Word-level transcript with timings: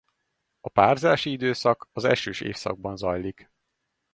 A 0.59 0.69
párzási 0.69 1.31
időszak 1.31 1.89
az 1.91 2.03
esős 2.03 2.41
évszakban 2.41 2.95
zajlik. 2.97 3.51